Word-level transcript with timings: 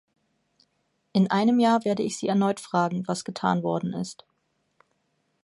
In 1.13 1.29
einem 1.29 1.59
Jahr 1.59 1.85
werde 1.85 2.01
ich 2.01 2.17
Sie 2.17 2.27
erneut 2.27 2.59
fragen, 2.59 3.07
was 3.07 3.23
getan 3.23 3.61
worden 3.61 3.93
ist. 3.93 4.25